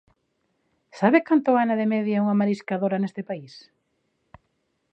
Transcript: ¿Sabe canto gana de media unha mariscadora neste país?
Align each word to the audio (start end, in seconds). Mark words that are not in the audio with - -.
¿Sabe 0.99 1.25
canto 1.27 1.49
gana 1.57 1.75
de 1.79 1.89
media 1.93 2.21
unha 2.23 2.39
mariscadora 2.41 2.97
neste 2.99 3.21
país? 3.29 3.53